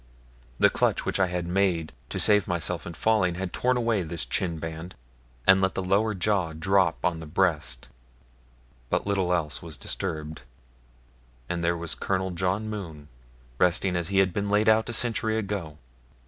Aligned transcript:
The 0.57 0.71
clutch 0.71 1.05
which 1.05 1.19
I 1.19 1.27
had 1.27 1.45
made 1.45 1.93
to 2.09 2.17
save 2.19 2.47
myself 2.47 2.87
in 2.87 2.95
falling 2.95 3.35
had 3.35 3.53
torn 3.53 3.77
away 3.77 4.01
this 4.01 4.25
chin 4.25 4.57
band 4.57 4.95
and 5.45 5.61
let 5.61 5.75
the 5.75 5.83
lower 5.85 6.15
jaw 6.15 6.53
drop 6.53 6.97
on 7.05 7.19
the 7.19 7.27
breast; 7.27 7.87
but 8.89 9.05
little 9.05 9.31
else 9.31 9.61
was 9.61 9.77
disturbed, 9.77 10.41
and 11.47 11.63
there 11.63 11.77
was 11.77 11.93
Colonel 11.93 12.31
John 12.31 12.67
Mohune 12.67 13.09
resting 13.59 13.95
as 13.95 14.07
he 14.07 14.17
had 14.17 14.33
been 14.33 14.49
laid 14.49 14.67
out 14.67 14.89
a 14.89 14.93
century 14.93 15.37
ago. 15.37 15.77